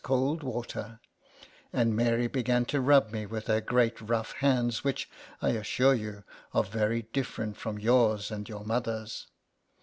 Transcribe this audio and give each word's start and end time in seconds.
cold 0.03 0.41
water, 0.41 0.99
and 1.71 1.95
Mary 1.95 2.25
began 2.25 2.65
to 2.65 2.81
rub 2.81 3.11
me 3.11 3.23
with 3.23 3.45
her 3.45 3.61
great 3.61 4.01
rough 4.01 4.31
hands, 4.31 4.83
which, 4.83 5.07
I 5.43 5.49
assure 5.49 5.93
you, 5.93 6.23
are 6.55 6.63
very 6.63 7.03
different 7.13 7.55
from 7.57 7.77
yours 7.77 8.31
and 8.31 8.49
your 8.49 8.63
mother's. 8.65 9.27